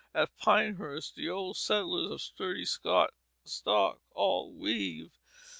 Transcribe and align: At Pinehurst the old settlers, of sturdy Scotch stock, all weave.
At 0.15 0.35
Pinehurst 0.39 1.13
the 1.13 1.29
old 1.29 1.57
settlers, 1.57 2.09
of 2.11 2.21
sturdy 2.23 2.65
Scotch 2.65 3.13
stock, 3.45 4.01
all 4.15 4.51
weave. 4.51 5.11